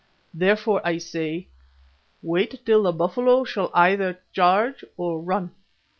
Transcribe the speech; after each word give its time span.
Therefore, 0.33 0.81
I 0.83 0.97
say, 0.97 1.49
'Wait 2.23 2.65
till 2.65 2.81
the 2.81 2.91
buffalo 2.91 3.43
shall 3.43 3.69
either 3.75 4.19
charge 4.33 4.83
or 4.97 5.21
run. 5.21 5.51